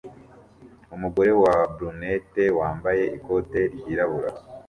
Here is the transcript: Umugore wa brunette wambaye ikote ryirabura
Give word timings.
Umugore 0.95 1.31
wa 1.43 1.55
brunette 1.73 2.43
wambaye 2.59 3.03
ikote 3.17 3.59
ryirabura 3.73 4.29